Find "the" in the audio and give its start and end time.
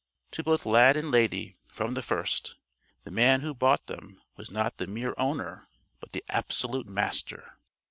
1.93-2.01, 3.03-3.11, 4.77-4.87, 6.11-6.23